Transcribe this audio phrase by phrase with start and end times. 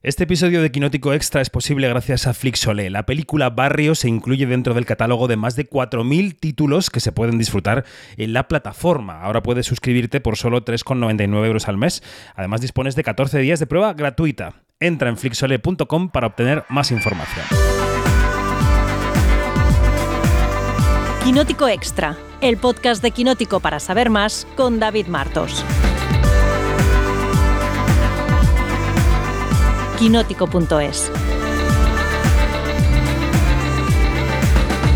[0.00, 2.88] Este episodio de Quinótico Extra es posible gracias a Flixolé.
[2.88, 7.10] La película Barrio se incluye dentro del catálogo de más de 4.000 títulos que se
[7.10, 7.84] pueden disfrutar
[8.16, 9.22] en la plataforma.
[9.22, 12.04] Ahora puedes suscribirte por solo 3,99 euros al mes.
[12.36, 14.62] Además dispones de 14 días de prueba gratuita.
[14.78, 17.44] Entra en flixolé.com para obtener más información.
[21.24, 25.64] Quinótico Extra, el podcast de Quinótico para saber más con David Martos.
[29.98, 31.10] quinótico.es.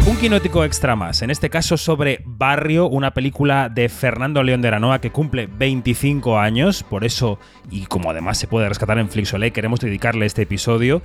[0.06, 4.69] Un quinótico extra más, en este caso sobre Barrio, una película de Fernando León de
[4.69, 9.51] Aranoa que cumple 25 años, por eso, y como además se puede rescatar en Flixolé,
[9.51, 11.03] queremos dedicarle este episodio.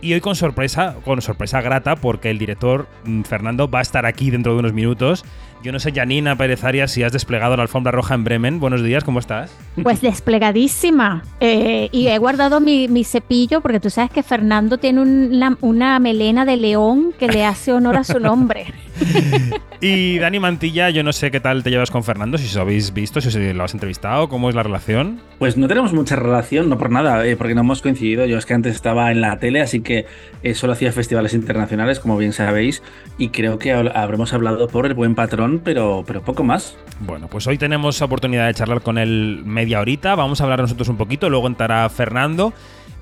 [0.00, 4.06] Y hoy con sorpresa, con sorpresa grata, porque el director mm, Fernando va a estar
[4.06, 5.24] aquí dentro de unos minutos
[5.64, 8.60] yo no sé, Janina Pérez Arias, si has desplegado la alfombra roja en Bremen.
[8.60, 9.50] Buenos días, ¿cómo estás?
[9.82, 11.22] Pues desplegadísima.
[11.40, 16.58] Eh, y he guardado mi, cepillo porque tú sabes que Fernando tiene una melena de
[16.58, 18.66] león que le hace honor a su nombre.
[19.80, 22.92] y Dani Mantilla, yo no sé qué tal te llevas con Fernando, si os habéis
[22.92, 25.20] visto, si lo has entrevistado, ¿cómo es la relación?
[25.38, 28.26] Pues no tenemos mucha relación, no por nada, eh, porque no hemos coincidido.
[28.26, 30.06] Yo es que antes estaba en la tele, así que
[30.42, 32.82] eh, solo hacía festivales internacionales, como bien sabéis,
[33.18, 36.76] y creo que habremos hablado por el buen patrón pero, pero poco más.
[37.00, 40.14] Bueno, pues hoy tenemos oportunidad de charlar con él media horita.
[40.14, 42.52] Vamos a hablar nosotros un poquito, luego entrará Fernando.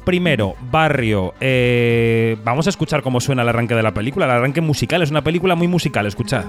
[0.05, 1.35] Primero, Barrio.
[1.41, 4.25] Eh, vamos a escuchar cómo suena el arranque de la película.
[4.25, 6.45] El arranque musical es una película muy musical, escuchad.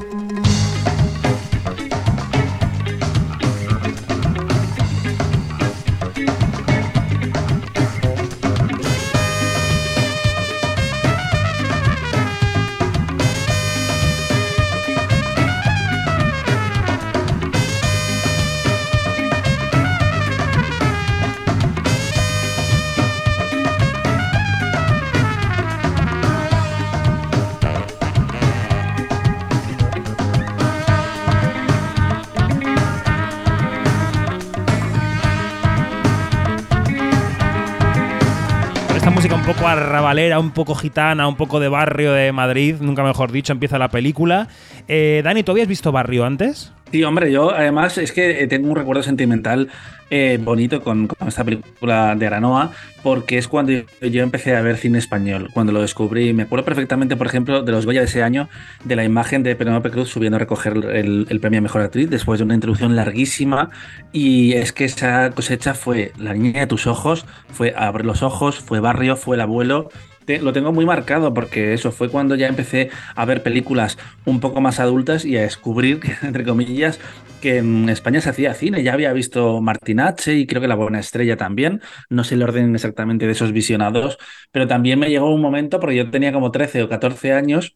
[40.39, 44.47] Un poco gitana, un poco de barrio de Madrid, nunca mejor dicho, empieza la película.
[44.87, 46.71] Eh, Dani, ¿tú habías visto Barrio antes?
[46.93, 49.67] Sí, hombre, yo además es que eh, tengo un recuerdo sentimental
[50.11, 52.71] eh, bonito con, esta película de Aranoa,
[53.01, 56.33] porque es cuando yo empecé a ver cine español, cuando lo descubrí.
[56.33, 58.47] Me acuerdo perfectamente, por ejemplo, de los Goya de ese año,
[58.83, 62.11] de la imagen de Penélope Cruz subiendo a recoger el, el premio a Mejor Actriz
[62.11, 63.71] después de una introducción larguísima.
[64.11, 68.59] Y es que esa cosecha fue La niña de tus ojos, fue Abre los ojos,
[68.59, 69.89] fue Barrio, fue El abuelo
[70.27, 74.61] lo tengo muy marcado porque eso fue cuando ya empecé a ver películas un poco
[74.61, 76.99] más adultas y a descubrir, entre comillas,
[77.41, 78.83] que en España se hacía cine.
[78.83, 81.81] Ya había visto Martinache y creo que La Buena Estrella también.
[82.09, 84.17] No sé el orden exactamente de esos visionados,
[84.51, 87.75] pero también me llegó un momento porque yo tenía como 13 o 14 años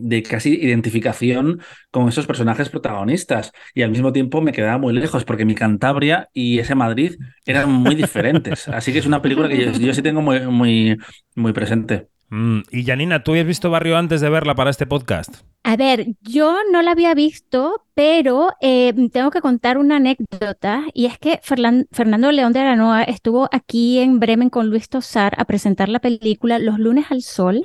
[0.00, 5.24] de casi identificación con esos personajes protagonistas y al mismo tiempo me quedaba muy lejos
[5.24, 7.16] porque mi Cantabria y ese Madrid
[7.46, 8.68] eran muy diferentes.
[8.68, 10.96] Así que es una película que yo, sí tengo muy, muy,
[11.34, 12.08] muy presente.
[12.30, 15.42] Mm, y Janina, ¿tú habías visto Barrio antes de verla para este podcast?
[15.62, 21.06] A ver, yo no la había visto, pero eh, tengo que contar una anécdota y
[21.06, 25.88] es que Fernando León de Aranoa estuvo aquí en Bremen con Luis Tosar a presentar
[25.88, 27.62] la película Los lunes al sol.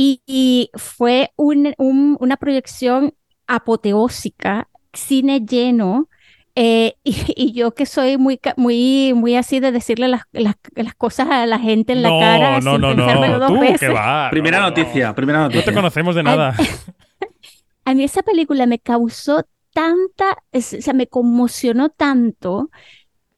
[0.00, 3.14] Y, fue una proyección
[3.48, 6.08] apoteósica, cine lleno.
[6.54, 11.58] Eh, y, yo que soy muy, muy, muy así de decirle las, cosas a la
[11.58, 13.90] gente en la cara no, sin no, no, dos veces.
[14.30, 15.62] primera noticia, primera noticia.
[15.62, 16.54] No te conocemos de nada.
[17.84, 22.70] A, mí esa película me causó tanta, o sea, me conmocionó tanto,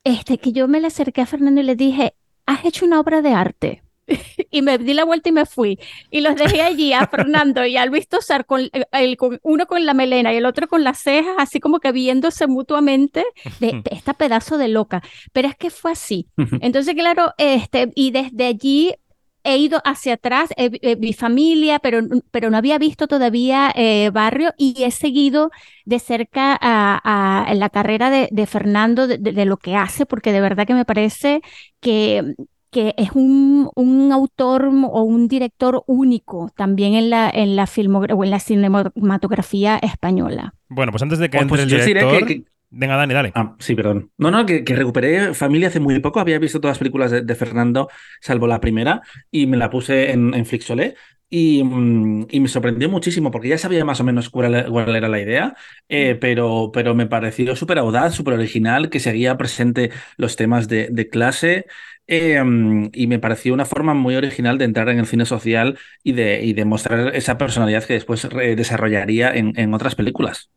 [0.03, 2.15] este, que yo me le acerqué a Fernando y le dije,
[2.47, 3.83] has hecho una obra de arte.
[4.51, 5.79] y me di la vuelta y me fui.
[6.11, 9.85] Y los dejé allí a Fernando y a Luis Tosar, con, el, con, uno con
[9.87, 13.25] la melena y el otro con las cejas, así como que viéndose mutuamente
[13.59, 15.03] de, esta pedazo de loca.
[15.33, 16.29] Pero es que fue así.
[16.61, 18.95] Entonces, claro, este, y desde allí
[19.43, 20.51] he ido hacia atrás,
[20.99, 22.01] mi familia, pero,
[22.31, 25.51] pero no había visto todavía eh, Barrio y he seguido
[25.87, 30.67] de cerca a, la carrera de, de Fernando, de, lo que hace, porque de verdad
[30.67, 31.41] que me parece
[31.81, 32.35] que,
[32.71, 37.69] que es un, un, autor o un director único también en la, en la
[38.15, 40.55] o en la cinematografía española.
[40.69, 42.29] Bueno, pues antes de que oh, entre pues el director...
[42.73, 43.33] Venga, Dani, dale.
[43.35, 44.13] Ah, sí, perdón.
[44.17, 46.21] No, no, que, recuperé Familia hace muy poco.
[46.21, 47.89] Había visto todas las películas de, Fernando,
[48.21, 50.95] salvo la primera, y me la puse en, en Flixolé.
[51.33, 55.21] Y, mm, y, me sorprendió muchísimo porque ya sabía más o menos cuál, era la
[55.21, 55.55] idea,
[55.89, 60.89] eh, pero, pero me pareció súper audaz, súper original, que seguía presente los temas de,
[60.91, 61.67] de clase,
[62.13, 66.11] Em, y me pareció una forma muy original de entrar en el cine social y
[66.11, 70.51] de, y de mostrar esa personalidad que después desarrollaría en, en otras películas.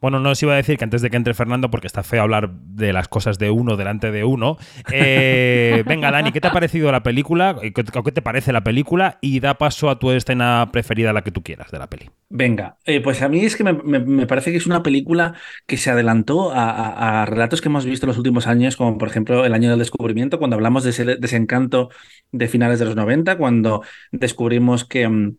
[0.00, 2.22] Bueno, no os iba a decir que antes de que entre Fernando, porque está feo
[2.22, 4.56] hablar de las cosas de uno delante de uno.
[4.92, 7.56] Eh, venga, Dani, ¿qué te ha parecido la película?
[7.60, 9.18] ¿Qué, ¿Qué te parece la película?
[9.20, 12.10] Y da paso a tu escena preferida, la que tú quieras de la peli.
[12.28, 15.34] Venga, eh, pues a mí es que me, parece que es una película
[15.66, 18.96] que se adelantó a, a, a, relatos que hemos visto en los últimos años, como
[18.98, 21.90] por ejemplo el año del descubrimiento, cuando hablamos de ese desencanto
[22.32, 23.82] de finales de los 90, cuando
[24.12, 25.34] descubrimos que...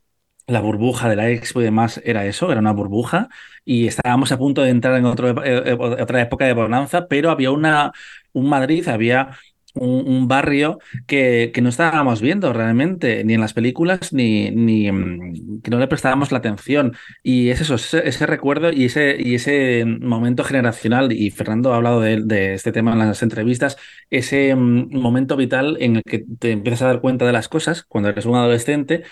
[0.51, 3.29] La burbuja de la expo y demás era eso, era una burbuja,
[3.63, 7.29] y estábamos a punto de entrar en otro, eh, eh, otra época de bonanza, pero
[7.31, 7.91] había una,
[8.33, 9.37] un Madrid, había
[9.73, 15.61] un, barrio que, que, no estábamos viendo realmente, ni en las películas, ni, ni mm,
[15.61, 16.93] que no le prestábamos la atención.
[17.23, 22.01] Y es eso, ese, recuerdo y ese, y ese momento generacional, y Fernando ha hablado
[22.01, 23.77] de, este tema en las entrevistas,
[24.09, 27.83] ese um, momento vital en el que te empiezas a dar cuenta de las cosas
[27.83, 29.03] cuando eres un adolescente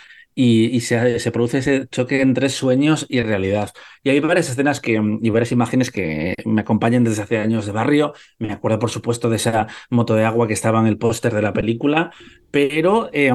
[0.42, 3.72] y, y se, se, produce ese choque entre sueños y realidad.
[4.04, 7.74] Y hay varias escenas que, y varias imágenes que me acompañan desde hace años de
[7.74, 8.14] barrio.
[8.38, 11.42] Me acuerdo, por supuesto, de esa moto de agua que estaba en el póster de
[11.42, 12.12] la película,
[12.52, 13.10] pero...
[13.12, 13.34] Eh,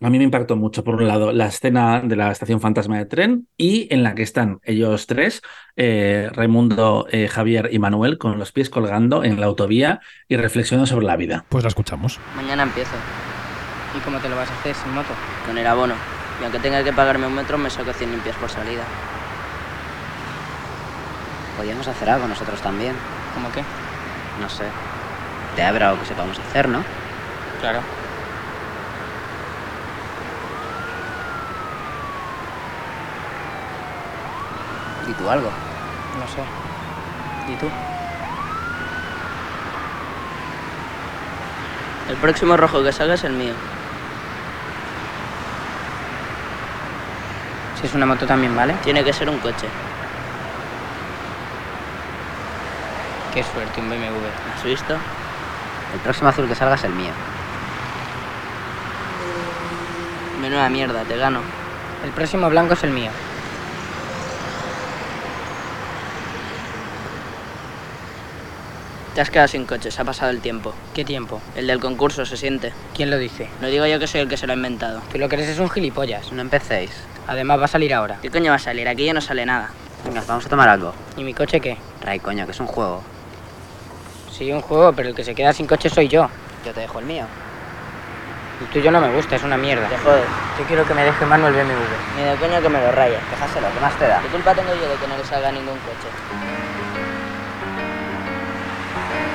[0.00, 3.06] a mí me impactó mucho, por un lado, la escena de la estación fantasma de
[3.06, 5.42] tren y en la que están ellos tres,
[5.74, 10.86] eh, Raimundo, eh, Javier y Manuel, con los pies colgando en la autovía y reflexionando
[10.86, 11.46] sobre la vida.
[11.48, 12.20] Pues la escuchamos.
[12.36, 12.94] Mañana empiezo.
[13.98, 15.08] ¿Y cómo te lo vas a hacer sin moto?
[15.44, 15.94] Con el abono.
[16.40, 18.84] Y aunque tenga que pagarme un metro, me saco 100 limpias por salida.
[21.56, 22.94] Podríamos hacer algo nosotros también.
[23.34, 23.64] ¿Cómo qué?
[24.40, 24.66] No sé.
[25.56, 26.84] Te habrá algo que sepamos hacer, ¿no?
[27.60, 27.80] Claro.
[35.08, 35.50] ¿Y tú algo?
[36.20, 37.52] No sé.
[37.52, 37.68] ¿Y tú?
[42.08, 43.54] El próximo rojo que salga es el mío.
[47.80, 48.74] Si es una moto también, ¿vale?
[48.82, 49.68] Tiene que ser un coche.
[53.32, 54.26] Qué suerte, un BMW.
[54.56, 54.94] ¿Has visto?
[54.94, 57.12] El próximo azul que salga es el mío.
[60.40, 61.40] Menuda mierda, te gano.
[62.04, 63.10] El próximo blanco es el mío.
[69.14, 70.74] Te has quedado sin coche, se ha pasado el tiempo.
[70.94, 71.40] ¿Qué tiempo?
[71.56, 72.72] El del concurso se siente.
[72.94, 73.48] ¿Quién lo dice?
[73.60, 75.00] No digo yo que soy el que se lo ha inventado.
[75.12, 76.30] Tú lo que eres es un gilipollas.
[76.32, 76.92] No empecéis.
[77.28, 78.16] Además va a salir ahora.
[78.22, 78.88] ¿Qué coño va a salir?
[78.88, 79.68] Aquí ya no sale nada.
[80.04, 80.94] Venga, vamos a tomar algo.
[81.16, 81.76] ¿Y mi coche qué?
[82.00, 83.02] Ray, coño, que es un juego.
[84.32, 86.30] Sí, un juego, pero el que se queda sin coche soy yo.
[86.64, 87.26] Yo te dejo el mío.
[88.62, 89.86] El tuyo no me gusta, es una mierda.
[89.88, 90.24] Te jodes.
[90.58, 92.16] Yo quiero que me deje Manuel BMW.
[92.16, 93.20] Ni de coño que me lo rayes.
[93.30, 94.20] Déjaselo, ¿qué más te da?
[94.22, 96.08] ¿Qué culpa tengo yo de que no le salga ningún coche?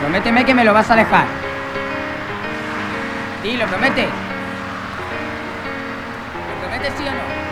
[0.01, 1.25] Prométeme que me lo vas a dejar.
[3.43, 4.09] Sí, lo prometes.
[6.49, 7.42] ¿Lo prometes sí o no?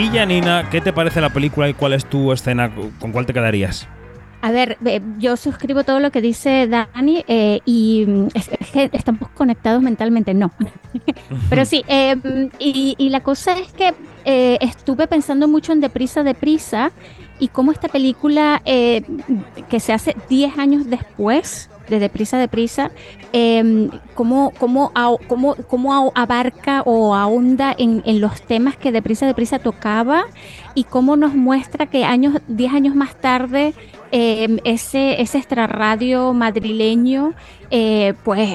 [0.00, 2.72] Y Janina, ¿qué te parece la película y cuál es tu escena?
[2.98, 3.86] ¿Con cuál te quedarías?
[4.40, 4.78] A ver,
[5.18, 10.32] yo suscribo todo lo que dice Dani eh, y es, es, que estamos conectados mentalmente,
[10.32, 10.52] no.
[11.50, 12.16] Pero sí, eh,
[12.58, 13.92] y, la cosa es que
[14.24, 16.92] eh, estuve pensando mucho en Deprisa, Deprisa
[17.38, 19.02] y cómo esta película eh,
[19.68, 22.90] que se hace 10 años después de Deprisa, Deprisa,
[23.32, 24.92] eh, cómo, cómo,
[25.28, 30.24] cómo, cómo, abarca o ahonda en, los temas que Deprisa, Deprisa tocaba
[30.74, 33.74] y cómo nos muestra que años, 10 años más tarde
[34.12, 37.34] eh, ese, ese extrarradio madrileño,
[37.70, 38.48] eh, pues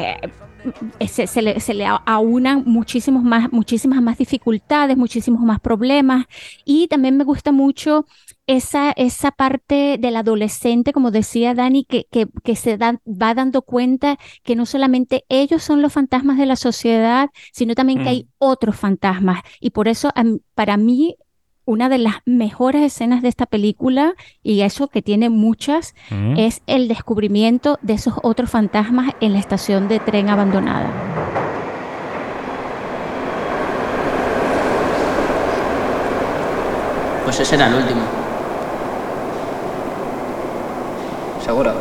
[1.08, 6.25] se, se, le, se, le, aunan muchísimos más, muchísimas más dificultades, muchísimos más problemas.
[6.63, 8.06] Y también me gusta mucho
[8.48, 13.62] esa, esa parte del adolescente, como decía Dani, que, que, que se da, va dando
[13.64, 18.04] cuenta que no solamente ellos son los fantasmas de la sociedad, sino también mm.
[18.04, 19.42] que hay otros fantasmas.
[19.60, 20.12] Y por eso,
[20.54, 21.16] para mí,
[21.66, 26.38] una de las mejores escenas de esta película, y eso que tiene muchas, mm.
[26.38, 30.92] es el descubrimiento de esos otros fantasmas en la estación de tren abandonada.
[37.24, 38.25] Pues ese era el último.
[41.46, 41.75] ¿Seguro?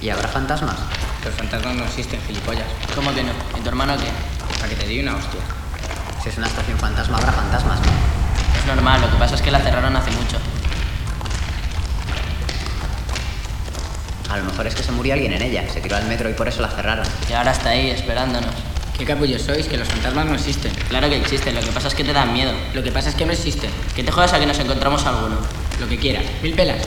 [0.00, 0.76] ¿Y habrá fantasmas?
[1.24, 2.66] Los fantasmas no existen, gilipollas.
[2.94, 3.32] ¿Cómo que no?
[3.58, 4.06] ¿Y tu hermano qué?
[4.60, 5.40] Para que te di una hostia.
[6.22, 7.80] Si es una estación fantasma, habrá fantasmas.
[8.56, 10.36] Es normal, lo que pasa es que la cerraron hace mucho.
[14.30, 16.34] A lo mejor es que se murió alguien en ella, se tiró al metro y
[16.34, 17.06] por eso la cerraron.
[17.28, 18.54] Y ahora está ahí, esperándonos.
[18.96, 19.66] ¿Qué capullos sois?
[19.66, 20.72] Que los fantasmas no existen.
[20.88, 22.52] Claro que existen, lo que pasa es que te dan miedo.
[22.74, 23.72] Lo que pasa es que no existen.
[23.96, 25.34] Que te juegas a que nos encontramos alguno.
[25.80, 26.22] Lo que quieras.
[26.44, 26.86] Mil pelas.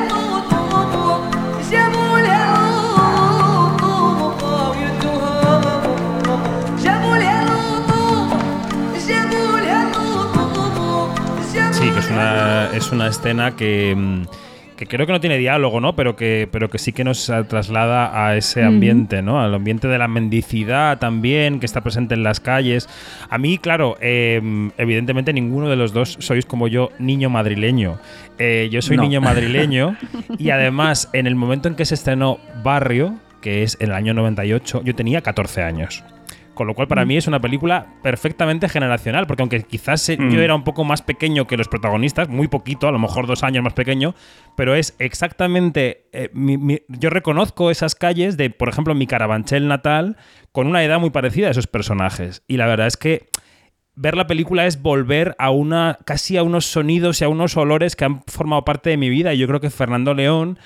[12.11, 14.23] una, es una escena que, mm,
[14.77, 15.95] que creo que no tiene diálogo, ¿no?
[15.95, 19.39] Pero que, pero que sí que nos traslada a ese ambiente, ¿no?
[19.39, 22.89] Al ambiente de la mendicidad también, que está presente en las calles.
[23.29, 24.41] A mí, claro, eh,
[24.77, 27.99] evidentemente ninguno de los dos sois como yo, niño madrileño.
[28.39, 29.03] Eh, yo soy No.
[29.03, 29.95] niño madrileño
[30.39, 34.13] y además, en el momento en que se estrenó Barrio, que es en el año
[34.15, 36.03] 98, yo tenía 14 años.
[36.53, 40.31] Con lo cual, para mí es una película perfectamente generacional, porque aunque quizás eh, Mm.
[40.31, 43.43] yo era un poco más pequeño que los protagonistas, muy poquito, a lo mejor dos
[43.43, 44.13] años más pequeño,
[44.57, 46.09] pero es exactamente.
[46.13, 50.17] eh, mi- mi- yo reconozco esas calles de, por ejemplo, mi Carabanchel natal,
[50.51, 52.43] con una edad muy parecida a esos personajes.
[52.47, 53.29] Y la verdad es que
[53.95, 57.95] ver la película es volver a una casi a unos sonidos y a unos olores
[57.95, 60.59] que han formado parte de mi vida y yo creo que Fernando León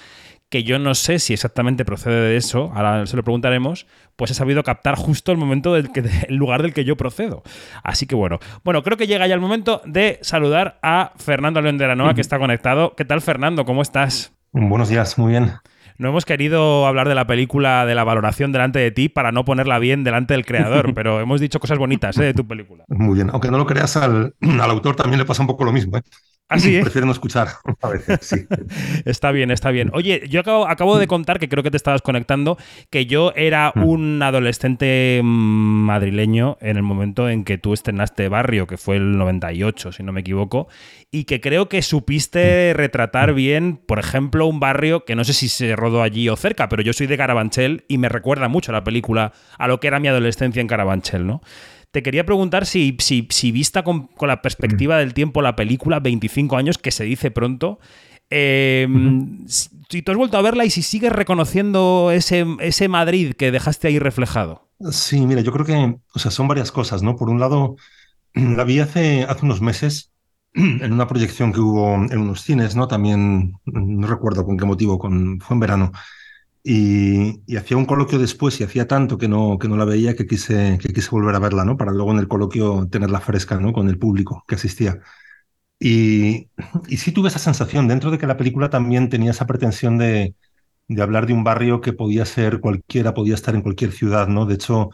[0.56, 4.34] que yo no sé si exactamente procede de eso, ahora se lo preguntaremos, pues he
[4.34, 7.44] sabido captar justo el momento del que, el lugar del que yo procedo.
[7.84, 11.78] Así que bueno, bueno, creo que llega ya el momento de saludar a Fernando León
[11.78, 12.96] de la Noa, que está conectado.
[12.96, 13.66] ¿Qué tal, Fernando?
[13.66, 14.32] ¿Cómo estás?
[14.54, 15.56] Buenos días, muy bien.
[15.98, 19.44] No hemos querido hablar de la película, de la valoración delante de ti para no
[19.44, 22.24] ponerla bien delante del creador, pero hemos dicho cosas bonitas ¿eh?
[22.24, 22.86] de tu película.
[22.88, 23.30] Muy bien.
[23.34, 25.98] Aunque no lo creas, al, al autor también le pasa un poco lo mismo.
[25.98, 26.02] ¿eh?
[26.48, 26.82] Así, ¿eh?
[26.82, 27.48] Prefiero no escuchar
[27.82, 28.46] a veces, sí.
[29.06, 29.90] Está bien, está bien.
[29.94, 32.58] Oye, yo acabo, acabo de contar, que creo que te estabas conectando,
[32.92, 33.84] que yo era Mm.
[33.84, 39.18] un adolescente mm, madrileño en el momento en que tú estrenaste Barrio, que fue el
[39.18, 40.68] 98, si no me equivoco,
[41.12, 42.78] y que creo que supiste Mm.
[42.78, 46.70] retratar bien, por ejemplo, un barrio que no sé si se rodó allí o cerca,
[46.70, 50.00] pero yo soy de Carabanchel y me recuerda mucho la película a lo que era
[50.00, 51.42] mi adolescencia en Carabanchel, ¿no?
[51.96, 56.02] Te quería preguntar si, si, si vista con, con la perspectiva del tiempo la película,
[56.02, 57.80] 25 años, que se dice pronto,
[58.30, 58.86] eh,
[59.48, 63.50] si si tú has vuelto a verla y si sigues reconociendo ese, ese Madrid que
[63.50, 64.68] dejaste ahí reflejado.
[64.92, 67.16] Sí, mira, yo creo que o sea, son varias cosas, ¿no?
[67.16, 67.78] Por un lado,
[68.34, 70.12] la vi hace, hace unos meses
[70.54, 72.90] en una proyección que hubo en unos cines, ¿no?
[72.90, 75.92] También, no recuerdo con qué motivo, con, fue en verano.
[76.68, 80.16] Y, y hacía un coloquio después y hacía tanto que no, que no la veía
[80.16, 81.78] que quise, que quise volver a verla, ¿no?
[81.78, 83.72] Para luego en el coloquio tenerla fresca, ¿no?
[83.72, 85.00] Con el público que asistía.
[85.80, 86.50] Y,
[86.88, 90.36] y sí tuve esa sensación, dentro de que la película también tenía esa pretensión de,
[90.88, 94.46] de hablar de un barrio que podía ser cualquiera, podía estar en cualquier ciudad, ¿no?
[94.46, 94.90] De hecho,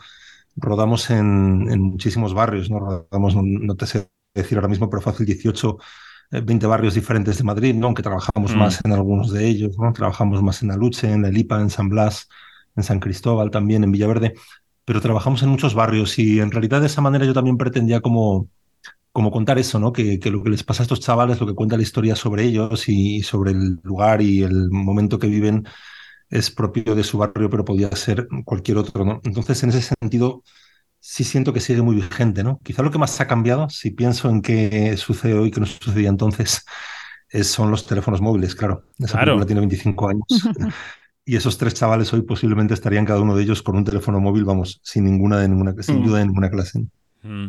[0.56, 2.80] rodamos en, en muchísimos barrios, ¿no?
[2.80, 5.82] Rodamos, no, no te sé decir ahora mismo, pero fácil 18, eh,
[6.31, 7.88] 20 barrios diferentes de Madrid, ¿no?
[7.88, 8.57] Aunque trabajamos Mm.
[8.57, 9.91] más en algunos de ellos, ¿no?
[9.93, 12.29] Trabajamos más en Aluche, en La Lipa, en San Blas,
[12.75, 14.33] en San Cristóbal también, en Villaverde,
[14.85, 18.50] pero trabajamos en muchos barrios y en realidad de esa manera yo también pretendía como
[19.11, 19.91] como contar eso, ¿no?
[19.91, 22.43] Que, que, lo que les pasa a estos chavales, lo que cuenta la historia sobre
[22.45, 25.65] ellos y sobre el lugar y el momento que viven
[26.29, 29.21] es propio de su barrio, pero podía ser cualquier otro, ¿no?
[29.23, 30.43] Entonces, en ese sentido,
[31.01, 32.60] sí siento que sigue muy vigente, ¿no?
[32.63, 36.08] Quizá lo que más ha cambiado, si pienso en qué sucede hoy que no sucedía
[36.10, 36.63] entonces,
[37.29, 38.84] es, son los teléfonos móviles, claro.
[39.00, 39.25] Esa Claro.
[39.34, 40.24] película tiene 25 años.
[41.24, 44.43] Y esos tres chavales hoy posiblemente estarían cada uno de ellos con un teléfono móvil,
[44.43, 46.03] vamos, sin ninguna de ninguna, sin Mm.
[46.05, 46.79] duda de ninguna clase.
[47.22, 47.48] Mm.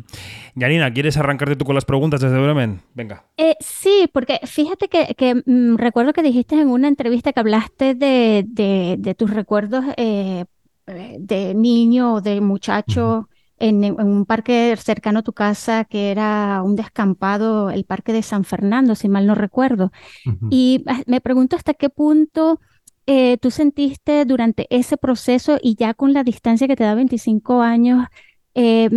[0.55, 2.83] Yanina, ¿quieres arrancarte tú con las preguntas desde Bremen?
[2.95, 3.25] Venga.
[3.39, 7.95] Eh, sí, porque fíjate que, que, mm, recuerdo que dijiste en una entrevista que hablaste
[7.95, 10.45] de, de- de tus recuerdos eh,
[10.87, 13.31] eh, de niño o de muchacho
[13.63, 18.23] en, en un parque cercano a tu casa que era un descampado, el parque de
[18.23, 19.93] San Fernando, si mal no recuerdo.
[20.27, 20.49] Ujú.
[20.51, 22.61] Y ah, me pregunto hasta qué punto
[23.07, 27.63] eh, tú sentiste durante ese proceso y ya con la distancia que te da 25
[27.63, 28.07] años,
[28.55, 28.91] eh,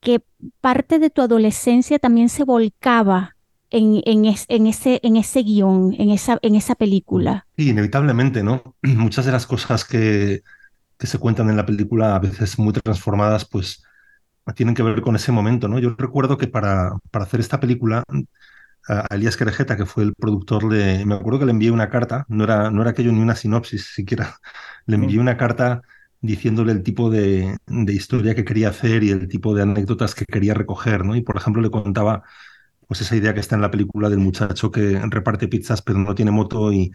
[0.00, 0.20] que
[0.60, 3.36] parte de tu adolescencia también se volcaba
[3.70, 7.46] en, en, es- en ese, en ese guion, en esa, en esa película.
[7.56, 8.62] Sí, inevitablemente, ¿no?
[8.82, 10.42] Muchas de las cosas que,
[10.98, 13.82] que se cuentan en la película, a veces muy transformadas, pues
[14.56, 15.78] tienen que ver con ese momento, ¿no?
[15.78, 18.04] Yo recuerdo que para, para hacer esta película,
[18.88, 22.26] a Elías Querejeta, que fue el productor, le, me acuerdo que le envié una carta,
[22.28, 24.36] no era, no era aquello ni una sinopsis siquiera,
[24.86, 25.82] le envié una carta
[26.20, 30.24] diciéndole el tipo de, de historia que quería hacer y el tipo de anécdotas que
[30.26, 31.16] quería recoger, ¿no?
[31.16, 32.22] Y por ejemplo le contaba
[32.86, 36.14] pues esa idea que está en la película del muchacho que reparte pizzas pero no
[36.14, 36.92] tiene moto y,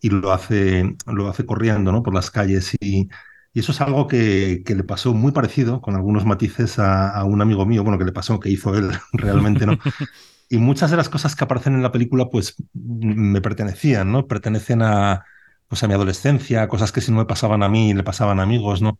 [0.00, 2.02] y lo hace, lo hace corriendo, ¿no?
[2.02, 3.08] Por las calles y,
[3.54, 7.42] y eso es algo que, que le pasó muy parecido, con algunos matices, a, un
[7.42, 9.78] amigo mío, bueno, que le pasó, que hizo él realmente, ¿no?
[10.48, 14.26] Y muchas de las cosas que aparecen en la película, pues me pertenecían, ¿no?
[14.26, 15.24] Pertenecen a,
[15.68, 18.42] pues a mi adolescencia, cosas que si no me pasaban a mí le pasaban a
[18.42, 18.98] amigos, ¿no?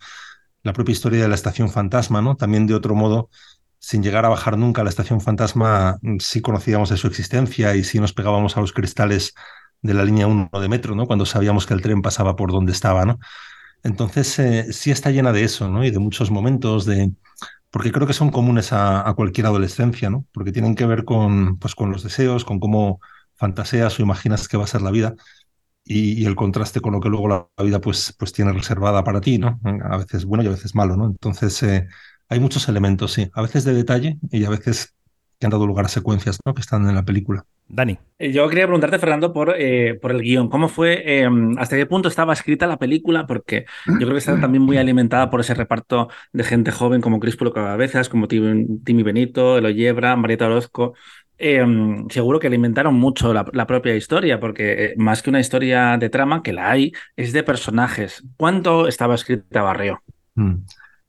[0.63, 2.37] La propia historia de la estación fantasma, ¿no?
[2.37, 3.31] También de otro modo,
[3.79, 7.85] sin llegar a bajar nunca a la estación fantasma, sí conocíamos de su existencia y
[7.85, 9.35] sí nos pegábamos a los cristales
[9.83, 11.07] de la línea 1 de metro, ¿no?
[11.07, 13.19] Cuando sabíamos que el tren pasaba por donde estaba, ¿no?
[13.83, 15.85] Entonces, eh, sí está llena de eso, ¿no?
[15.85, 17.13] Y de muchos momentos de...
[17.71, 20.27] Porque creo que son comunes a, cualquier adolescencia, ¿no?
[20.33, 23.01] Porque tienen que ver con, pues, con los deseos, con cómo
[23.35, 25.15] fantaseas o imaginas que va a ser la vida
[25.85, 29.21] y, el contraste con lo que luego la, la, vida pues, pues tiene reservada para
[29.21, 29.61] ti, ¿no?
[29.91, 31.07] A veces bueno y a veces malo, ¿no?
[31.07, 31.89] Entonces, eh,
[32.29, 33.31] hay muchos elementos, sí.
[33.35, 34.95] A veces de detalle y a veces
[35.39, 36.55] que han dado lugar a secuencias ¿no?
[36.55, 37.45] que están en la película.
[37.69, 37.99] Dani.
[38.19, 40.49] Eh, yo quería preguntarte, Fernando, por, eh, por el guion.
[40.49, 41.29] ¿Cómo fue, eh,
[41.59, 43.27] hasta qué punto estaba escrita la película?
[43.27, 47.19] Porque yo creo que está también muy alimentada por ese reparto de gente joven como
[47.19, 50.95] Críspulo Cabezas, como Timmy Benito, Elo Yebra, Marieta Orozco.
[51.45, 51.65] Eh,
[52.11, 56.09] seguro que alimentaron mucho la, la propia historia, porque eh, más que una historia de
[56.09, 58.23] trama, que la hay, es de personajes.
[58.37, 60.03] ¿Cuánto estaba escrita Barrio?
[60.37, 60.59] Mm.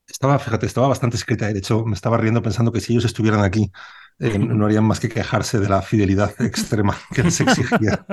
[0.08, 1.52] Estaba, fíjate, estaba bastante escrita.
[1.52, 3.70] De hecho, me estaba riendo pensando que si ellos estuvieran aquí,
[4.18, 8.06] no harían más que quejarse de la fidelidad extrema que les exigía.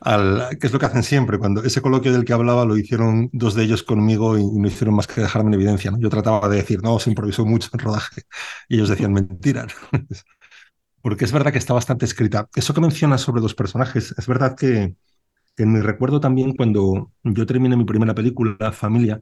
[0.00, 1.38] Al, que es lo que hacen siempre.
[1.38, 4.94] Cuando ese coloquio del que hablaba lo hicieron dos de ellos conmigo y, no hicieron
[4.94, 5.92] más que dejarme en evidencia.
[5.98, 8.22] Yo trataba de decir, no, se improvisó mucho en rodaje.
[8.68, 9.66] Y ellos decían, mentira.
[11.02, 12.48] Porque es verdad que está bastante escrita.
[12.54, 14.96] Eso que mencionas sobre los personajes, es verdad que,
[15.56, 19.20] que en mi recuerdo también, cuando yo terminé mi primera película, Familia,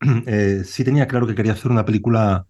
[0.26, 2.46] eh, sí tenía claro que quería hacer una película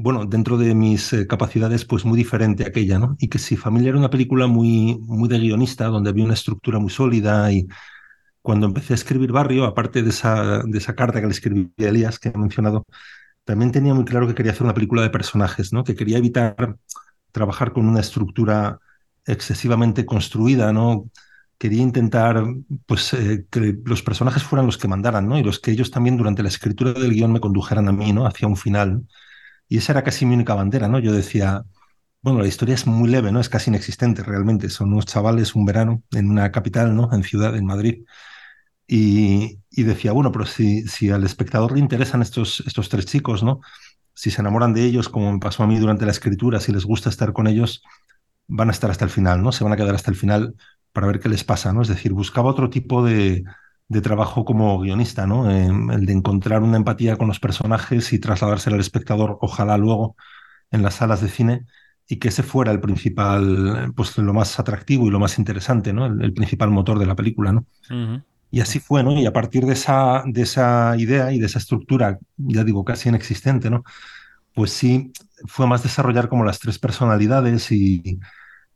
[0.00, 3.16] bueno, dentro de mis eh, capacidades, pues muy diferente a aquella, ¿no?
[3.18, 6.78] Y que si Familia era una película muy, muy de guionista, donde había una estructura
[6.78, 7.66] muy sólida y
[8.42, 11.88] cuando empecé a escribir Barrio, aparte de esa, de esa carta que le escribí a
[11.88, 12.86] Elías, que he mencionado,
[13.44, 15.84] también tenía muy claro que quería hacer una película de personajes, ¿no?
[15.84, 16.76] Que quería evitar
[17.32, 18.80] trabajar con una estructura
[19.26, 21.10] excesivamente construida, ¿no?
[21.58, 22.44] Quería intentar,
[22.86, 25.38] pues, eh, que los personajes fueran los que mandaran, ¿no?
[25.38, 28.26] Y los que ellos también durante la escritura del guion me condujeran a mí, ¿no?
[28.26, 29.06] Hacia un final.
[29.68, 30.98] Y esa era casi mi única bandera, ¿no?
[30.98, 31.64] Yo decía,
[32.22, 33.40] bueno, la historia es muy leve, ¿no?
[33.40, 34.70] Es casi inexistente realmente.
[34.70, 37.10] Son unos chavales un verano en una capital, ¿no?
[37.12, 38.04] En ciudad, en Madrid.
[38.86, 43.42] Y, y decía, bueno, pero si, si al espectador le interesan estos, estos tres chicos,
[43.42, 43.60] ¿no?
[44.14, 46.84] Si se enamoran de ellos, como me pasó a mí durante la escritura, si les
[46.84, 47.82] gusta estar con ellos,
[48.48, 49.52] van a estar hasta el final, ¿no?
[49.52, 50.54] Se van a quedar hasta el final
[50.92, 51.82] para ver qué les pasa, ¿no?
[51.82, 53.44] Es decir, buscaba otro tipo de,
[53.88, 55.50] de trabajo como guionista, ¿no?
[55.50, 60.16] Eh, el de encontrar una empatía con los personajes y trasladársela al espectador, ojalá luego
[60.70, 61.64] en las salas de cine,
[62.06, 66.06] y que ese fuera el principal, pues lo más atractivo y lo más interesante, ¿no?
[66.06, 67.66] El, el principal motor de la película, ¿no?
[67.90, 68.24] Uh -huh.
[68.50, 69.12] Y así fue, ¿no?
[69.12, 73.08] Y a partir de esa, de esa idea y de esa estructura, ya digo, casi
[73.10, 73.84] inexistente, ¿no?
[74.54, 75.12] Pues sí,
[75.46, 78.18] fue más desarrollar como las tres personalidades y,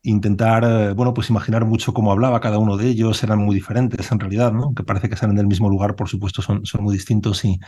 [0.02, 4.10] intentar, eh, bueno, pues imaginar mucho cómo hablaba cada uno de ellos, eran muy diferentes
[4.12, 4.74] en realidad, ¿no?
[4.74, 7.60] Que parece que salen del mismo lugar, por supuesto, son, son muy distintos y,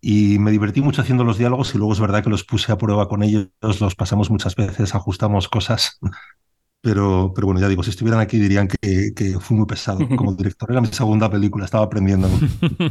[0.00, 2.78] y me divertí mucho haciendo los diálogos y luego es verdad que los puse a
[2.78, 3.48] prueba con ellos,
[3.80, 5.98] los pasamos muchas veces, ajustamos cosas
[6.82, 10.34] pero, pero bueno, ya digo, si estuvieran aquí dirían que, que fui muy pesado como
[10.34, 10.70] director.
[10.70, 12.28] Era mi segunda película, estaba aprendiendo.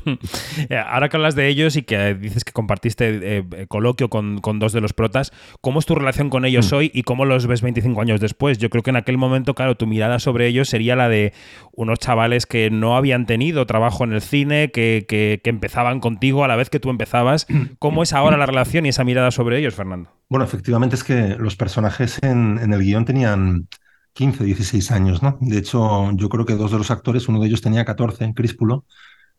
[0.87, 4.71] Ahora que hablas de ellos y que dices que compartiste eh, coloquio con, con, dos
[4.71, 6.75] de los protas, ¿cómo es tu relación con ellos mm.
[6.75, 8.57] hoy y cómo los ves 25 años después?
[8.57, 11.33] Yo creo que en aquel momento, claro, tu mirada sobre ellos sería la de
[11.73, 16.45] unos chavales que no habían tenido trabajo en el cine, que, que, que empezaban contigo
[16.45, 17.45] a la vez que tú empezabas.
[17.79, 20.09] ¿Cómo es ahora la relación y esa mirada sobre ellos, Fernando?
[20.29, 23.67] Bueno, efectivamente es que los personajes en, en, el guion tenían
[24.13, 25.37] 15, 16 años, ¿no?
[25.41, 28.85] De hecho, yo creo que dos de los actores, uno de ellos tenía 14, Críspulo,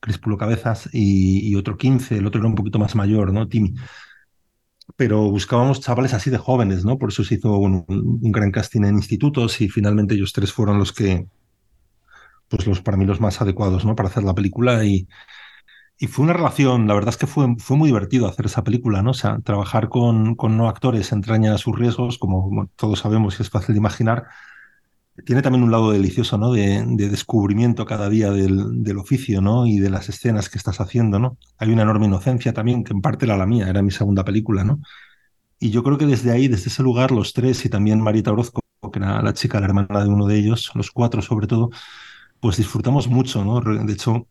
[0.00, 3.48] Críspulo Cabezas, y, y otro 15, el otro era un poquito más mayor, ¿no?
[3.48, 3.74] Timmy.
[4.96, 6.98] Pero buscábamos chavales así de jóvenes, ¿no?
[6.98, 10.78] Por eso se hizo un, un gran casting en institutos y finalmente ellos tres fueron
[10.78, 11.26] los que,
[12.48, 13.94] pues los para mí los más adecuados, ¿no?
[13.96, 15.08] Para hacer la película y,
[15.98, 19.02] y fue una relación, la verdad es que fue, fue muy divertido hacer esa película,
[19.02, 19.11] ¿no?
[19.12, 23.50] O sea, trabajar con, con no actores entraña sus riesgos, como todos sabemos y es
[23.50, 24.26] fácil de imaginar.
[25.27, 26.53] Tiene también un lado delicioso, ¿no?
[26.53, 29.66] De, de descubrimiento cada día del, del, oficio, ¿no?
[29.66, 31.37] Y de las escenas que estás haciendo, ¿no?
[31.59, 34.64] Hay una enorme inocencia también, que en parte era la mía, era mi segunda película,
[34.64, 34.81] ¿no?
[35.59, 38.62] Y yo creo que desde ahí, desde ese lugar, los tres y también Marita Orozco,
[38.92, 41.70] que era la chica, la hermana de uno de ellos, los cuatro sobre todo,
[42.40, 43.61] pues disfrutamos mucho, ¿no?
[43.61, 44.29] De hecho,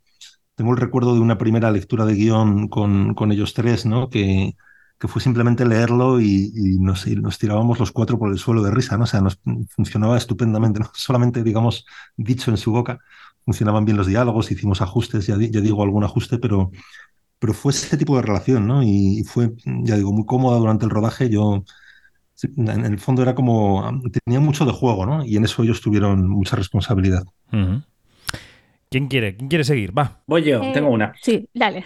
[0.56, 4.10] tengo el recuerdo de una primera lectura de guion con, con ellos tres, ¿no?
[4.10, 4.56] Que,
[5.02, 8.62] que fue simplemente leerlo y, y, nos, y, nos, tirábamos los cuatro por el suelo
[8.62, 9.06] de risa, ¿no?
[9.06, 9.40] O sea, nos
[9.76, 13.00] funcionaba estupendamente, no solamente, digamos, dicho en su boca,
[13.44, 16.70] funcionaban bien los diálogos, hicimos ajustes, ya, ya digo algún ajuste, pero,
[17.40, 18.84] pero fue ese tipo de relación, ¿no?
[18.84, 21.32] Y fue, ya digo, muy cómoda durante el rodaje.
[21.32, 21.64] Yo,
[22.58, 25.26] en el fondo, era como, tenía mucho de juego, ¿no?
[25.26, 27.24] Y en eso ellos tuvieron mucha responsabilidad.
[27.52, 27.84] Uh -huh.
[28.92, 29.36] ¿Quién quiere?
[29.36, 29.98] ¿Quién quiere seguir?
[29.98, 30.22] Va.
[30.28, 31.16] Voy yo, Eh, tengo una.
[31.24, 31.86] Sí, dale.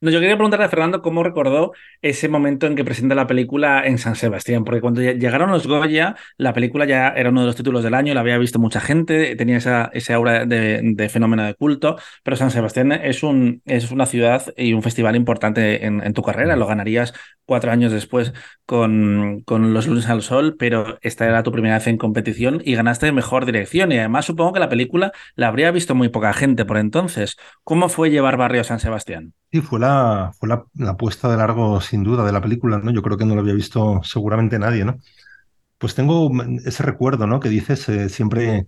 [0.00, 3.86] No, yo quería preguntarle a Fernando cómo recordó ese momento en que presenta la película
[3.86, 7.46] en San Sebastián, porque cuando lle- llegaron los Goya, la película ya era uno de
[7.46, 11.08] los títulos del año, la había visto mucha gente, tenía esa, ese aura de, de
[11.08, 15.84] fenómeno de culto, pero San Sebastián es, un, es una ciudad y un festival importante
[15.86, 17.12] en, en tu carrera, lo ganarías
[17.46, 18.32] cuatro años después
[18.66, 22.74] con, con Los Lunes al Sol, pero esta era tu primera vez en competición y
[22.74, 26.64] ganaste mejor dirección y además supongo que la película la habría visto muy poca gente
[26.64, 27.36] por entonces.
[27.64, 29.32] ¿Cómo fue llevar Barrio San Sebastián?
[29.52, 32.90] Sí, fue la, fue la, apuesta de largo, sin duda, de la película, ¿no?
[32.92, 34.98] Yo creo que no lo había visto seguramente nadie, ¿no?
[35.78, 36.30] Pues tengo
[36.64, 37.40] ese recuerdo, ¿no?
[37.40, 38.66] Que dices eh, siempre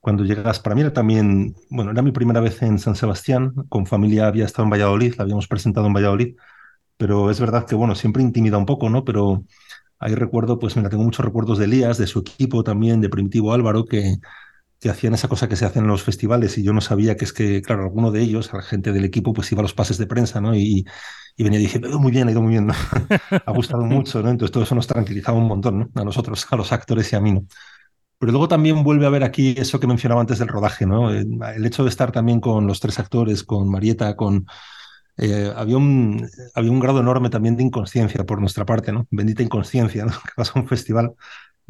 [0.00, 0.60] cuando llegas.
[0.60, 3.54] Para mí era también, bueno, era mi primera vez en San Sebastián.
[3.68, 6.36] Con familia había estado en Valladolid, la habíamos presentado en Valladolid.
[6.96, 9.04] Pero es verdad que, bueno, siempre intimida un poco, ¿no?
[9.04, 9.44] Pero
[9.98, 13.52] ahí recuerdo, pues mira, tengo muchos recuerdos de Elías, de su equipo también, de Primitivo
[13.54, 14.16] Álvaro, que,
[14.82, 17.24] que hacían esa cosa que se hace en los festivales y yo no sabía que
[17.26, 19.98] es que, claro, alguno de ellos, la gente del equipo, pues iba a los pases
[19.98, 20.56] de prensa, ¿no?
[20.56, 20.86] Y,
[21.36, 22.74] y venía y dije, "Ha ido muy bien, ha ido muy bien, ¿no?
[23.46, 24.30] ha gustado mucho, ¿no?
[24.30, 25.90] Entonces todo eso nos tranquilizaba un montón, ¿no?
[26.02, 27.46] A nosotros, a los actores y a mí, ¿no?
[28.18, 31.10] Pero luego también vuelve a ver aquí eso que mencionaba antes del rodaje, ¿no?
[31.10, 34.46] El, el hecho de estar también con los tres actores, con Marieta, con...
[35.18, 39.06] Eh, había, un, había un grado enorme también de inconsciencia por nuestra parte, ¿no?
[39.10, 40.12] Bendita inconsciencia, ¿no?
[40.24, 41.14] Que vas a un festival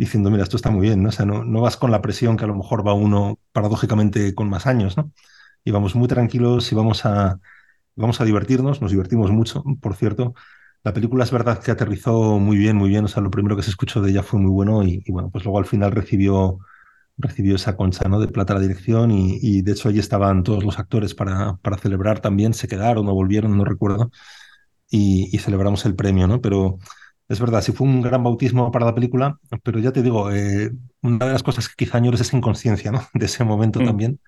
[0.04, 1.08] diciendo, mira, esto está muy bien, ¿no?
[1.10, 4.34] O sea, no, no vas con la presión que a lo mejor va uno paradójicamente
[4.34, 5.12] con más años, ¿no?
[5.64, 7.38] Y vamos muy tranquilos y vamos a,
[7.96, 10.34] vamos a divertirnos, nos divertimos mucho, por cierto.
[10.84, 13.62] La película es verdad que aterrizó muy bien, muy bien, o sea, lo primero que
[13.62, 16.58] se escuchó de ella fue muy bueno y, y bueno, pues luego al final recibió,
[17.18, 18.20] recibió esa concha, ¿no?
[18.20, 21.56] De plata a la dirección y, y, de hecho allí estaban todos los actores para,
[21.58, 24.10] para celebrar también, se quedaron o volvieron, no recuerdo,
[24.90, 26.40] y, y celebramos el premio, ¿no?
[26.40, 26.78] Pero
[27.28, 30.70] es verdad, sí fue un gran bautismo para la película, pero ya te digo, eh,
[31.02, 33.00] una de las cosas que quizá añores es inconsciencia, ¿no?
[33.14, 33.84] De ese momento mm.
[33.84, 34.20] también,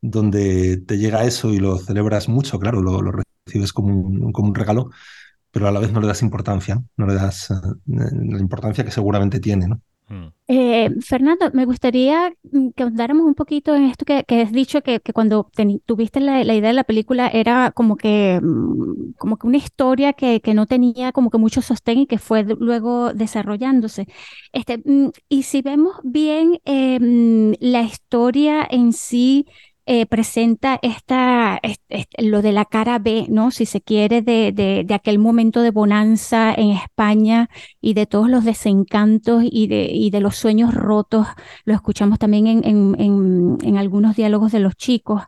[0.00, 3.12] donde te llega eso y lo celebras mucho, claro, lo, lo
[3.46, 4.90] recibes como un, como un, regalo,
[5.50, 8.90] pero a la vez no le das importancia, no le das uh, la importancia que
[8.90, 9.80] seguramente tiene, ¿no?
[10.48, 12.32] Eh, Fernando, me gustaría
[12.74, 16.42] que ahondáramos un poquito en esto que, que has dicho, que, cuando te, tuviste la,
[16.42, 18.40] idea de la película era como que,
[19.16, 22.44] como que una historia que, que, no tenía como que mucho sostén y que fue
[22.58, 24.08] luego desarrollándose.
[24.52, 24.82] Este,
[25.28, 26.98] y si vemos bien eh,
[27.60, 29.46] la historia en sí,
[29.92, 31.60] eh, presenta esta,
[32.16, 33.50] lo de la cara B, ¿no?
[33.50, 37.50] Si se quiere, de, de, aquel momento de bonanza en España
[37.80, 41.26] y de todos los desencantos y de, y de los sueños rotos.
[41.64, 45.22] Lo escuchamos también en, en, en, algunos diálogos de los chicos.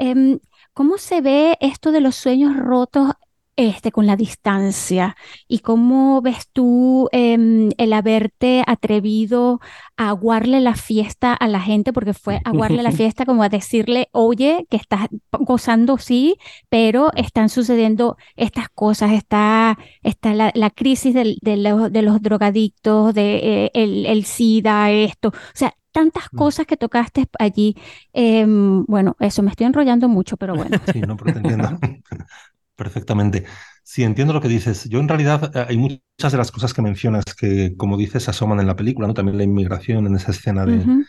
[0.00, 0.40] Eh,
[0.74, 3.12] ¿Cómo se ve esto de los sueños rotos
[3.58, 5.16] este, con la distancia
[5.48, 9.60] y cómo ves tú eh, el haberte atrevido
[9.96, 14.08] a aguarle la fiesta a la gente, porque fue aguarle la fiesta como a decirle,
[14.12, 16.36] oye, que estás gozando, sí,
[16.68, 23.12] pero están sucediendo estas cosas, está, está la, la crisis de, los, de, los, drogadictos,
[23.12, 27.74] de, eh, el, el SIDA, esto, o sea, tantas cosas que tocaste allí.
[28.12, 30.78] Eh, bueno, eso, me estoy enrollando mucho, pero bueno.
[30.92, 31.76] Sí, no, pero te entiendo.
[32.78, 33.44] Perfectamente.
[33.82, 34.88] Sí, entiendo lo que dices.
[34.88, 38.68] Yo en realidad hay muchas de las cosas que mencionas que, como dices, asoman en
[38.68, 39.14] la película, ¿no?
[39.14, 41.06] También la inmigración en esa escena de, uh -huh.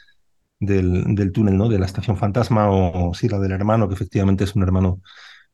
[0.60, 1.70] del, del, túnel, ¿no?
[1.70, 5.00] De la estación fantasma o, o, sí, la del hermano, que efectivamente es un hermano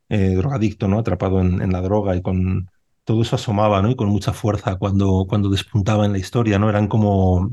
[0.07, 0.99] eh, drogadicto, ¿no?
[0.99, 2.69] Atrapado en, en, la droga y con
[3.03, 3.91] todo eso asomaba, ¿no?
[3.91, 6.69] Y con mucha fuerza cuando, cuando despuntaba en la historia, ¿no?
[6.69, 7.49] Eran como,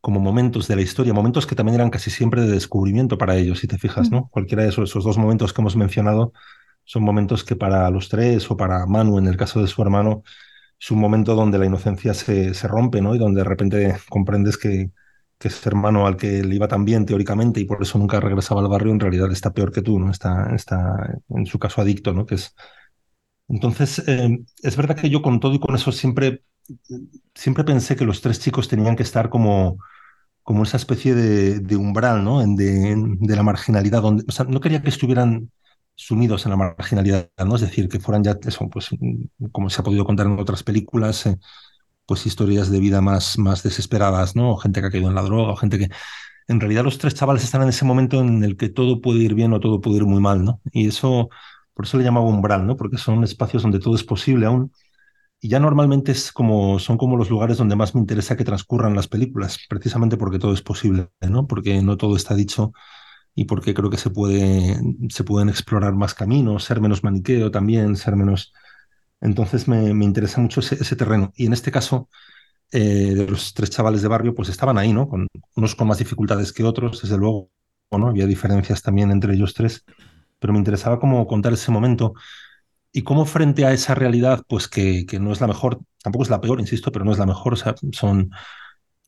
[0.00, 3.58] como momentos de la historia, momentos que también eran casi siempre de descubrimiento para ellos,
[3.58, 4.18] si te fijas, ¿no?
[4.18, 4.30] Uh -huh.
[4.30, 6.32] Cualquiera de esos, esos dos momentos que hemos mencionado
[6.84, 10.22] son momentos que para los tres o para Manu, en el caso de su hermano,
[10.80, 13.14] es un momento donde la inocencia se, se rompe, ¿no?
[13.14, 14.90] Y donde de repente comprendes que,
[15.38, 18.60] que ese hermano al que le iba tan bien teóricamente y por eso nunca regresaba
[18.62, 20.10] al barrio, en realidad está peor que tú, ¿no?
[20.10, 22.26] Está, está en su caso adicto, ¿no?
[22.26, 22.54] Que es...
[23.48, 26.44] Entonces, eh, es verdad que yo con todo y con eso siempre,
[27.34, 29.78] siempre pensé que los tres chicos tenían que estar como,
[30.42, 32.40] como esa especie de, de umbral, ¿no?
[32.46, 35.50] De, de la marginalidad, donde, o sea, no quería que estuvieran
[35.94, 37.56] sumidos en la marginalidad, ¿no?
[37.56, 38.90] Es decir, que fueran ya, eso, pues,
[39.52, 41.38] como se ha podido contar en otras películas, eh,
[42.06, 44.52] pues historias de vida más, más desesperadas, ¿no?
[44.52, 45.88] O gente que ha caído en la droga, o gente que...
[46.48, 49.34] En realidad los tres chavales están en ese momento en el que todo puede ir
[49.34, 50.60] bien o todo puede ir muy mal, ¿no?
[50.72, 51.30] Y eso,
[51.74, 52.76] por eso le llamaba umbral, ¿no?
[52.76, 54.72] Porque son espacios donde todo es posible aún.
[55.40, 58.94] Y ya normalmente es como, son como los lugares donde más me interesa que transcurran
[58.94, 61.46] las películas, precisamente porque todo es posible, ¿no?
[61.46, 62.72] Porque no todo está dicho
[63.34, 64.78] y porque creo que se, puede,
[65.10, 68.52] se pueden explorar más caminos, ser menos maniqueo también, ser menos...
[69.20, 71.32] Entonces me, me interesa mucho ese, terreno.
[71.36, 72.08] Y en este caso,
[72.72, 75.08] eh, de los tres chavales de barrio, pues estaban ahí, ¿no?
[75.08, 77.50] Con, unos con más dificultades que otros, desde luego,
[77.90, 78.08] ¿no?
[78.08, 79.84] Había diferencias también entre ellos tres,
[80.38, 82.14] pero me interesaba cómo contar ese momento
[82.92, 86.30] y cómo frente a esa realidad, pues que, que no es la mejor, tampoco es
[86.30, 88.30] la peor, insisto, pero no es la mejor, o sea, son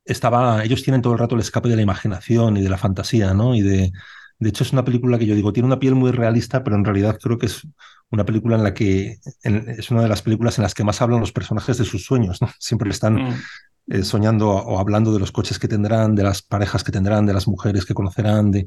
[0.06, 3.34] estaba, ellos tienen todo el rato el escape de la imaginación y de la fantasía,
[3.34, 3.54] ¿no?
[3.54, 3.92] Y de,
[4.38, 6.84] de hecho es una película que yo digo, tiene una piel muy realista, pero en
[6.84, 7.66] realidad creo que es
[8.10, 11.20] una película en la que es una de las películas en las que más hablan
[11.20, 12.48] los personajes de sus sueños, ¿no?
[12.58, 13.34] Siempre están mm.
[13.88, 17.34] eh, soñando o hablando de los coches que tendrán, de las parejas que tendrán, de
[17.34, 18.66] las mujeres que conocerán, de,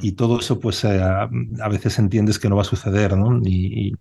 [0.00, 3.40] y todo eso pues eh, a, veces entiendes que no va a suceder, ¿no?
[3.44, 3.94] Y,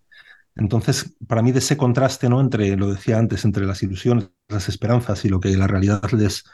[0.57, 2.39] entonces, para mí de ese contraste, ¿no?
[2.39, 6.45] Entre, lo decía antes, entre las ilusiones, las esperanzas y lo que la realidad les,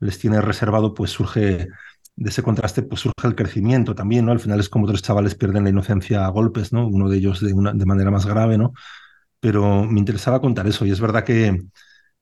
[0.00, 1.68] les tiene reservado, pues surge
[2.16, 4.32] de ese contraste, pues surge el crecimiento también, ¿no?
[4.32, 6.86] Al final es como tres chavales pierden la inocencia a golpes, ¿no?
[6.86, 8.72] Uno de ellos de, una, de manera más grave, ¿no?
[9.40, 11.62] Pero me interesaba contar eso y es verdad que,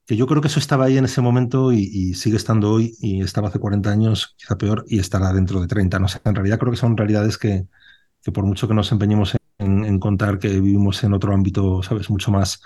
[0.06, 3.22] que yo creo que eso estaba ahí en ese momento y, sigue estando hoy y
[3.22, 6.06] estaba hace 40 años, quizá peor, y estará dentro de 30, ¿no?
[6.24, 7.66] en realidad creo que son realidades que,
[8.22, 12.10] que por mucho que nos empeñemos en contar que vivimos en otro ámbito, ¿sabes?
[12.10, 12.60] Mucho más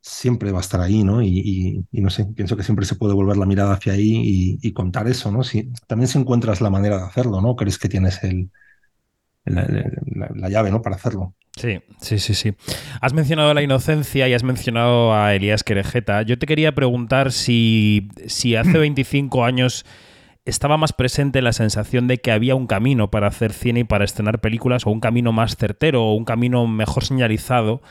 [0.00, 1.22] siempre va a estar ahí, ¿no?
[1.22, 5.08] Y, no sé, pienso que siempre se puede volver la mirada hacia ahí y, contar
[5.08, 5.42] eso, ¿no?
[5.42, 7.56] Si, también si encuentras la manera de hacerlo, ¿no?
[7.56, 8.50] Crees que tienes el,
[9.44, 10.82] la, llave, ¿no?
[10.82, 11.34] Para hacerlo.
[11.56, 12.54] Sí, sí, sí, sí.
[13.00, 16.22] Has mencionado la inocencia y has mencionado a Elías Querejeta.
[16.22, 19.84] Yo te quería preguntar si, si hace 25 años
[20.44, 24.04] estaba más presente la sensación de que había un camino para hacer cine y para
[24.04, 27.82] estrenar películas, o un camino más certero, o un camino mejor señalizado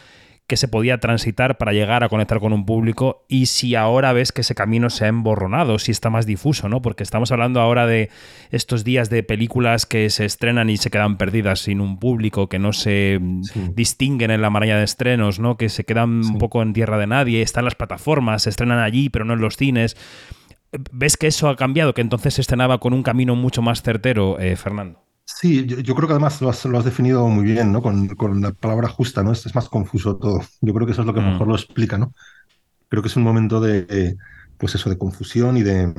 [0.48, 4.32] que se podía transitar para llegar a conectar con un público y si ahora ves
[4.32, 6.82] que ese camino se ha emborronado, si está más difuso, ¿no?
[6.82, 8.10] Porque estamos hablando ahora de
[8.50, 12.60] estos días de películas que se estrenan y se quedan perdidas sin un público, que
[12.60, 13.20] no se
[13.76, 15.58] distinguen en la maraña de estrenos, ¿no?
[15.58, 19.10] Que se quedan un poco en tierra de nadie, están las plataformas, se estrenan allí,
[19.10, 19.98] pero no en los cines.
[20.92, 21.94] ¿Ves que eso ha cambiado?
[21.94, 25.07] Que entonces se estrenaba con un camino mucho más certero, eh, Fernando.
[25.30, 27.82] Sí, yo, creo que además lo has, definido muy bien, ¿no?
[27.82, 29.34] Con, la palabra justa, ¿no?
[29.34, 30.40] Es, más confuso todo.
[30.62, 31.32] Yo creo que eso es lo que mm.
[31.34, 32.14] mejor lo explica, ¿no?
[32.88, 34.16] Creo que es un momento de,
[34.58, 35.94] pues eso, de confusión y de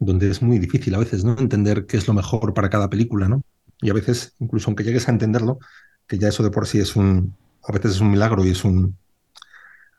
[0.00, 1.38] donde es muy difícil a veces, ¿no?
[1.38, 3.42] Entender qué es lo mejor para cada película, ¿no?
[3.80, 5.60] Y a veces, incluso aunque llegues a entenderlo,
[6.08, 8.64] que ya eso de por sí es un, a veces es un milagro y es
[8.64, 8.96] un,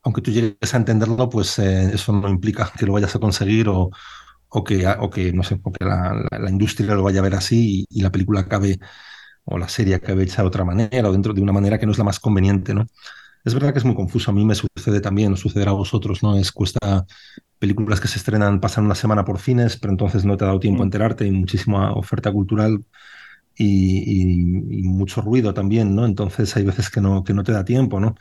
[0.03, 3.69] aunque tú llegues a entenderlo, pues eh, eso no implica que lo vayas a conseguir
[3.69, 3.89] o,
[4.49, 8.01] o que, o que no sé, que la, industria lo vaya a ver así y,
[8.01, 8.79] la película acabe,
[9.45, 11.91] o la serie acabe hecha de otra manera, o dentro de una manera que no
[11.91, 12.87] es la más conveniente, ¿no?
[13.45, 16.35] Es verdad que es muy confuso, a mí me sucede también, sucederá a vosotros, ¿no?
[16.35, 17.05] Es cuesta
[17.59, 20.59] películas que se estrenan, pasan una semana por fines, pero entonces no te ha dado
[20.59, 20.87] tiempo a mm.
[20.87, 22.83] enterarte, y muchísima oferta cultural
[23.55, 26.05] y, y, mucho ruido también, ¿no?
[26.05, 28.15] Entonces hay veces que no, que no te da tiempo, ¿no?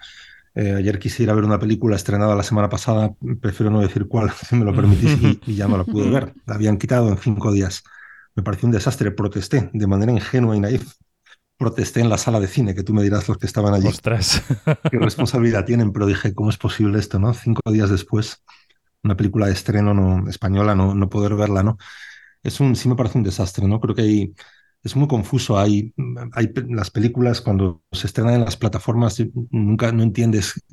[0.60, 4.56] Eh, ayer quisiera ver una película estrenada la semana pasada, prefiero no decir cuál, si
[4.56, 5.16] me lo permitís,
[5.46, 6.34] y, ya no la pude ver.
[6.46, 7.84] La habían quitado en cinco días.
[8.34, 9.12] Me pareció un desastre.
[9.12, 10.94] Protesté de manera ingenua y naif.
[11.56, 13.86] Protesté en la sala de cine, que tú me dirás los que estaban allí.
[13.86, 14.42] Ostras.
[14.90, 17.34] Qué responsabilidad tienen, pero dije, ¿cómo es posible esto, no?
[17.34, 18.42] Cinco días después,
[19.04, 21.78] una película de estreno no, española, no, no poder verla, ¿no?
[22.42, 23.78] Es un, sí me parece un desastre, ¿no?
[23.80, 24.34] Creo que hay
[24.88, 25.58] es muy confuso.
[25.58, 25.94] Hay,
[26.32, 30.64] hay las películas cuando se estrenan en las plataformas, nunca no entiendes,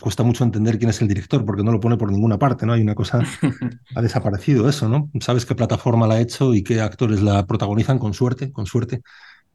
[0.00, 2.72] cuesta mucho entender quién es el director porque no lo pone por ninguna parte, ¿no?
[2.72, 3.20] Hay una cosa,
[3.94, 5.10] ha desaparecido eso, ¿no?
[5.20, 9.02] Sabes qué plataforma la ha hecho y qué actores la protagonizan con suerte, con suerte,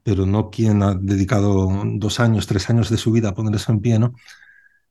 [0.04, 3.72] pero no quién ha dedicado dos años, tres años de su vida a poner eso
[3.72, 4.14] en pie, ¿no?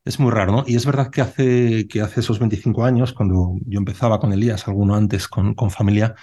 [0.04, 0.64] Es muy raro, ¿no?
[0.66, 4.68] Y es verdad que hace, que hace esos 25 años, cuando yo empezaba con Elías,
[4.68, 6.14] alguno antes con, con familia,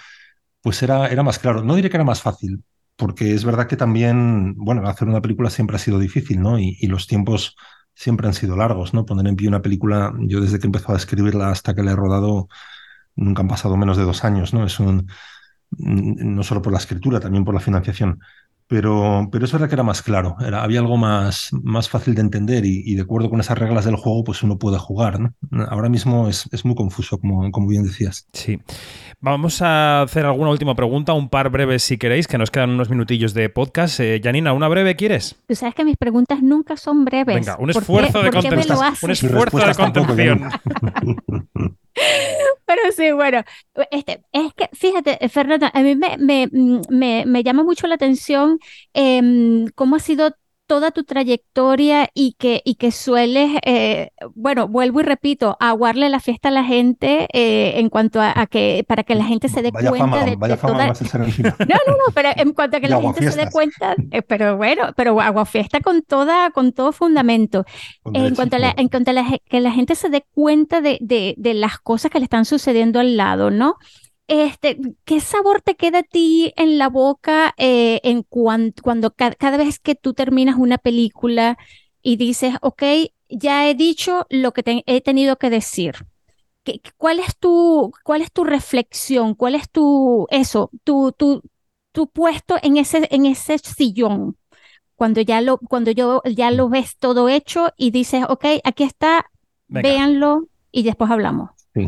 [0.62, 1.63] pues era, era más claro.
[1.63, 2.63] No diré que era más fácil,
[2.95, 6.60] porque es verdad que también, bueno, hacer una película siempre ha sido difícil, ¿no?
[6.60, 7.56] Y, los tiempos
[7.93, 9.06] siempre han sido largos, ¿no?
[9.06, 11.91] Poner en pie una película, yo desde que he empezado a escribirla hasta que la
[11.91, 12.47] he rodado,
[13.15, 14.65] nunca han pasado menos de dos años, ¿no?
[14.65, 15.08] Es un,
[15.71, 18.19] no solo por la escritura, también por la financiación.
[18.67, 22.21] Pero, pero eso era que era más claro, era, había algo más, más fácil de
[22.21, 25.19] entender y, de acuerdo con esas reglas del juego, pues uno puede jugar.
[25.19, 25.34] ¿no?
[25.69, 28.28] Ahora mismo es, es, muy confuso, como, como bien decías.
[28.34, 28.60] Sí.
[29.19, 32.89] Vamos a hacer alguna última pregunta, un par breves si queréis, que nos quedan unos
[32.89, 33.99] minutillos de podcast.
[33.99, 35.38] Eh, Janina, ¿una breve quieres?
[35.47, 37.36] Tú sabes que mis preguntas nunca son breves.
[37.36, 38.95] Venga, un esfuerzo de contestación.
[39.02, 40.49] Un esfuerzo de contención.
[42.65, 43.43] Pero sí, bueno,
[43.91, 46.49] este, es que fíjate, Fernanda, a mí me, me,
[46.89, 48.60] me, me llama mucho la atención
[48.93, 49.21] eh,
[49.75, 50.36] cómo ha sido
[50.67, 56.19] toda tu trayectoria y que, y que sueles, eh, bueno, vuelvo y repito, aguarle la
[56.19, 59.71] fiesta a la gente eh, en cuanto a, que, para que la gente se dé
[59.71, 60.88] cuenta de, toda...
[61.63, 64.58] No, no, no, pero en cuanto a que la gente se dé cuenta, eh, pero
[64.58, 67.65] bueno, pero agua fiesta con toda, con todo fundamento.
[68.13, 69.13] en cuanto a, la, en cuanto a
[69.49, 72.99] que la gente se dé cuenta de, de, de las cosas que le están sucediendo
[72.99, 73.78] al lado, ¿no?
[74.28, 79.36] Este, ¿qué sabor te queda a ti en la boca eh, en cuan- cuando ca-
[79.36, 81.58] cada vez que tú terminas una película
[82.02, 82.84] y dices, ok,
[83.30, 85.96] ya he dicho lo que te- he tenido que decir?
[86.64, 89.36] ¿Qué- qué- ¿Cuál es tu, cuál es tu reflexión?
[89.36, 91.42] ¿Cuál es tu, eso, tu, tu,
[91.92, 94.38] tu puesto en ese, en ese sillón?
[94.96, 99.26] Cuando ya lo, cuando yo, ya lo ves todo hecho y dices, ok, aquí está,
[99.68, 99.90] Venga.
[99.90, 101.52] véanlo y después hablamos.
[101.74, 101.88] Sí.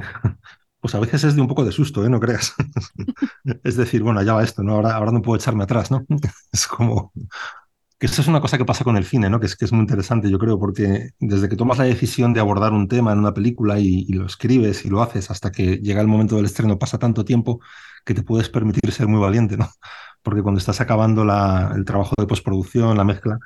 [0.86, 2.10] Pues a veces es de un poco de susto, ¿eh?
[2.10, 2.54] No creas.
[3.64, 4.74] Es decir, bueno, ya va esto, ¿no?
[4.74, 6.06] Ahora, ahora no puedo echarme atrás, ¿no?
[6.54, 7.12] Es como
[8.00, 9.40] que eso es una cosa que pasa con el cine, ¿no?
[9.40, 12.42] Que es, que es muy interesante, yo creo, porque desde que tomas la decisión de
[12.42, 15.78] abordar un tema en una película y, y lo escribes y lo haces hasta que
[15.78, 17.62] llega el momento del estreno, pasa tanto tiempo
[18.06, 19.70] que te puedes permitir ser muy valiente, ¿no?
[20.24, 23.40] Porque cuando estás acabando la- el trabajo de postproducción, la mezcla,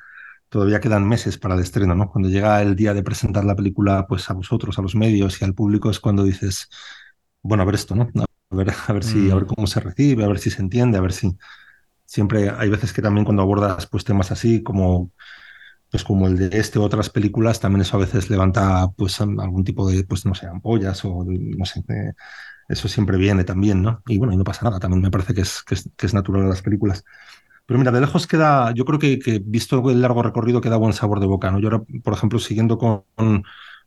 [0.48, 2.10] todavía quedan meses para el estreno, ¿no?
[2.10, 5.44] Cuando llega el día de presentar la película, pues a vosotros, a los medios y
[5.44, 6.68] al público, es cuando dices,
[7.42, 8.10] bueno, a ver esto, ¿no?
[8.50, 10.98] A ver, a ver si, a ver cómo se recibe, a ver si se entiende,
[10.98, 11.36] a ver si.
[12.06, 15.12] Siempre hay veces que también cuando abordas pues temas así como
[15.90, 19.64] pues como el de este u otras películas, también eso a veces levanta pues algún
[19.64, 22.12] tipo de, pues no sé, ampollas o no sé, eh,
[22.68, 24.02] eso siempre viene también, ¿no?
[24.06, 26.14] Y bueno, y no pasa nada, también me parece que es, que es, que es
[26.14, 27.04] natural en las películas.
[27.66, 30.92] Pero mira, de lejos queda, yo creo que, que visto el largo recorrido queda buen
[30.92, 31.60] sabor de boca, ¿no?
[31.60, 33.04] Yo ahora, por ejemplo, siguiendo con,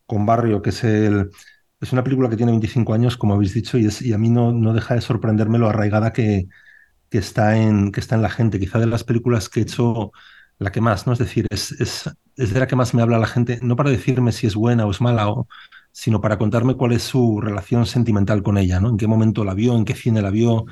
[0.06, 1.32] con Barrio, que es el,
[1.84, 4.96] es una película que tiene 25 años, como habéis dicho, y, a mí no, deja
[4.96, 6.48] de sorprenderme lo arraigada que,
[7.12, 8.60] está en, que está en la gente.
[8.60, 10.12] Quizá de las películas que he hecho,
[10.60, 11.13] la que más, ¿no?
[11.13, 14.48] Es decir, es, de la que más me habla la gente, no para decirme si
[14.48, 15.28] es buena o es mala,
[15.91, 18.89] sino para contarme cuál es su relación sentimental con ella, ¿no?
[18.89, 20.65] En qué momento la vio, en qué cine la vio,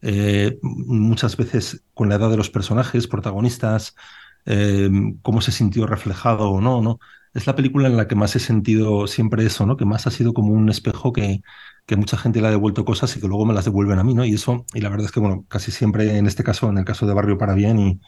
[0.00, 3.94] eh, muchas veces con la edad de los personajes, protagonistas,
[4.46, 4.90] eh,
[5.22, 6.98] cómo se sintió reflejado o no, ¿no?
[7.36, 9.76] Es la película en la que más he sentido siempre eso, ¿no?
[9.76, 11.42] Que más ha sido como un espejo que,
[11.86, 14.14] que mucha gente le ha devuelto cosas y que luego me las devuelven a mí,
[14.14, 14.24] ¿no?
[14.24, 16.84] Y eso, y la verdad es que, bueno, casi siempre en este caso, en el
[16.86, 18.00] caso de Barrio para Bien, y,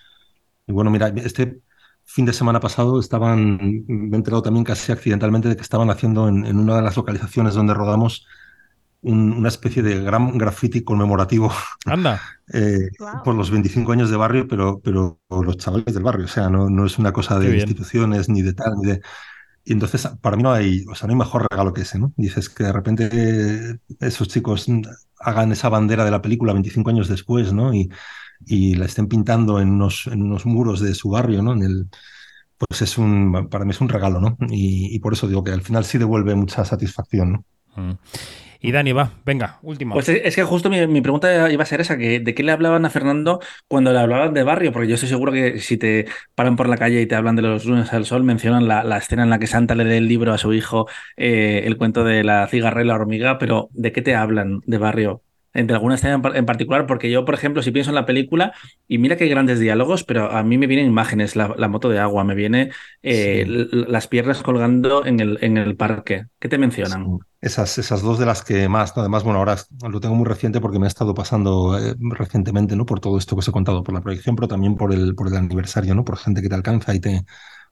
[0.73, 1.61] bueno, mira, este
[2.05, 6.29] fin de semana pasado estaban, me he enterado también casi accidentalmente de que estaban haciendo
[6.29, 8.27] en, en una de las localizaciones donde rodamos
[9.03, 11.53] un- una especie de gran graffiti conmemorativo
[11.87, 12.21] Anda.
[12.53, 13.23] eh, Wow.
[13.25, 16.25] por los 25 años de barrio, pero, pero por los chavales del barrio.
[16.27, 19.01] O sea, no, no es una cosa de instituciones ni de tal, ni de.
[19.65, 22.13] Y entonces, para mí no hay, o sea, no hay mejor regalo que ese, ¿no?
[22.17, 24.67] Dices que de repente esos chicos
[25.21, 27.75] hagan esa bandera de la película 25 años después, ¿no?
[27.75, 27.91] Y,
[28.47, 31.53] y la estén pintando en unos, en unos muros de su barrio, ¿no?
[31.53, 31.89] En el,
[32.59, 34.37] pues es un, para mí es un regalo, ¿no?
[34.51, 37.45] Y, y por eso digo que al final sí devuelve mucha satisfacción, ¿no?
[37.77, 37.93] Mm.
[38.61, 39.94] Y Dani, va, venga, última.
[39.94, 42.90] Pues es que justo mi, pregunta iba a ser esa, ¿de qué le hablaban a
[42.90, 44.73] Fernando cuando le hablaban de barrio?
[44.73, 47.42] Porque yo estoy seguro que si te paran por la calle y te hablan de
[47.42, 50.09] los lunes al sol, mencionan la, la escena en la que Santa le dé el
[50.09, 53.92] libro a su hijo, eh, el cuento de la cigarra y la hormiga, pero ¿de
[53.92, 55.23] qué te hablan de barrio?
[55.55, 56.87] ¿De alguna escena en par- en particular?
[56.87, 58.53] Porque yo, por ejemplo, si pienso en la película,
[58.87, 61.89] y mira que hay grandes diálogos, pero a mí me vienen imágenes, la, la moto
[61.89, 62.71] de agua, me viene
[63.03, 63.69] eh, Sí.
[63.73, 66.27] las piernas colgando en el, en el parque.
[66.39, 67.15] ¿Qué te mencionan?
[67.41, 69.01] Esas, esas dos de las que más, ¿no?
[69.03, 69.57] además, bueno, ahora
[69.89, 72.85] lo tengo muy reciente porque me ha estado pasando eh, recientemente, ¿no?
[72.85, 75.29] Por todo esto que os he contado, por la proyección, pero también por el, por
[75.29, 76.05] el aniversario, ¿no?
[76.05, 77.25] Por gente que te alcanza y te,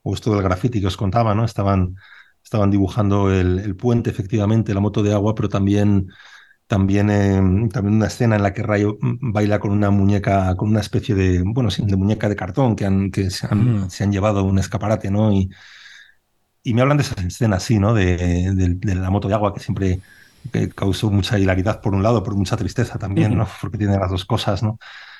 [0.02, 1.44] o esto del graffiti que os contaba, ¿no?
[1.44, 1.96] Estaban,
[2.44, 6.08] estaban dibujando el, el puente, efectivamente, la moto de agua, pero también,
[6.66, 10.70] también, eh, también una escena en la que Rayo mm, baila con una muñeca, con
[10.70, 13.90] una especie de, bueno, sí, de muñeca de cartón que, han, que se, han, Mm.
[13.90, 15.32] se han llevado un escaparate, ¿no?
[15.32, 15.50] Y,
[16.62, 17.94] y me hablan de esas escenas, sí, ¿no?
[17.94, 18.16] De,
[18.54, 20.00] de- de la moto de agua que siempre
[20.52, 23.46] que causó mucha hilaridad por un lado, pero mucha tristeza también, ¿no?
[23.60, 24.78] Porque tiene las dos cosas, ¿no?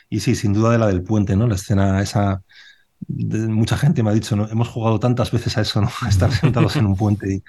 [0.09, 1.47] Y sí, sin duda de la del puente, ¿no?
[1.49, 2.43] La escena esa,
[3.01, 4.49] de- mucha gente me ha dicho, ¿no?
[4.49, 5.91] Hemos jugado tantas veces a eso, ¿no?
[6.09, 7.45] Estar sentados en un puente y,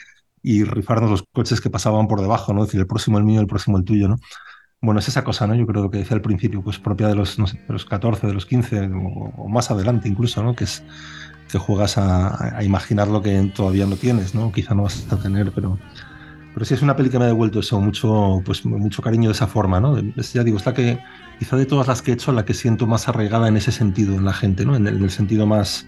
[0.48, 2.62] y rifarnos los coches que pasaban por debajo, ¿no?
[2.62, 4.16] Es decir, el próximo el mío, el próximo el tuyo, ¿no?
[4.80, 5.56] Bueno, es esa cosa, ¿no?
[5.56, 8.28] Yo creo que decía al principio, pues propia de los, no sé, de los 14,
[8.28, 10.56] de los 15 o, o más adelante incluso, ¿no?
[10.56, 10.84] Que es
[11.52, 14.52] que juegas a, a imaginar lo que todavía no tienes, ¿no?
[14.54, 15.78] Quizá no vas a tener, pero,
[16.54, 19.34] pero sí es una peli que me ha devuelto eso, mucho, pues, mucho cariño de
[19.34, 19.98] esa forma, ¿no?
[19.98, 21.00] Es, ya digo, es la que,
[21.40, 24.16] quizá de todas las que he hecho, la que siento más arraigada en ese sentido,
[24.16, 24.76] en la gente, ¿no?
[24.76, 25.88] En el, en el sentido más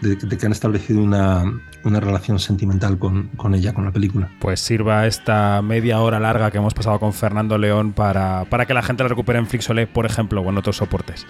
[0.00, 1.42] de, de que han establecido una,
[1.84, 4.28] una relación sentimental con, con ella, con la película.
[4.40, 8.74] Pues sirva esta media hora larga que hemos pasado con Fernando León para, para que
[8.74, 11.26] la gente la recupere en Flixolé, por ejemplo, o en otros soportes.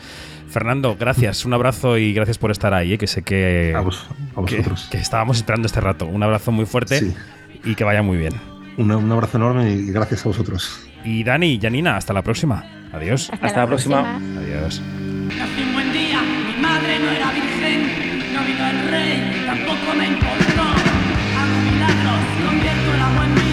[0.49, 2.99] Fernando, gracias, un abrazo y gracias por estar ahí, ¿eh?
[2.99, 4.07] que sé que, A, vos,
[4.37, 4.89] a que, vosotros.
[4.91, 6.07] que estábamos esperando este rato.
[6.07, 7.15] Un abrazo muy fuerte Sí.
[7.65, 8.33] y que vaya muy bien.
[8.79, 10.81] Un, un abrazo enorme y gracias a vosotros.
[11.05, 12.65] Y Dani, Janina, hasta la próxima.
[12.93, 13.31] Adiós.
[13.41, 14.17] Hasta la próxima.
[14.39, 14.81] Adiós.
[14.81, 20.07] Nací un buen día, mi madre no era virgen, no vino el rey, tampoco me
[20.07, 20.63] importó.
[20.63, 23.48] Hago milagros, convierto el agua en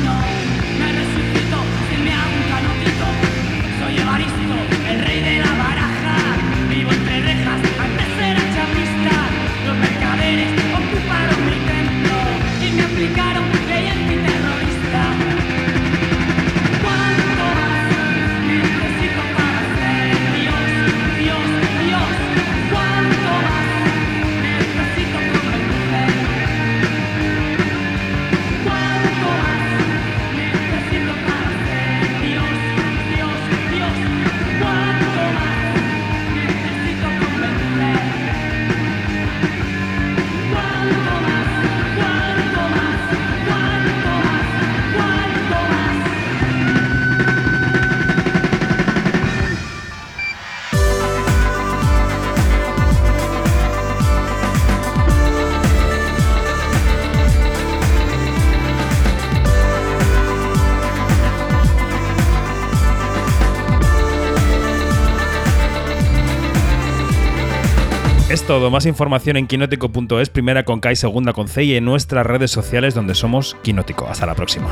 [68.46, 68.70] todo.
[68.70, 72.52] Más información en quinótico.es, primera con K y segunda con C y en nuestras redes
[72.52, 74.08] sociales donde somos Quinótico.
[74.08, 74.70] Hasta la próxima.